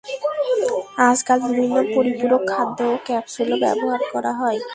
[1.09, 4.59] আজকাল বিভিন্ন পরিপূরক খাদ্য ও ক্যাপসুলও ব্যবহার করা হয়।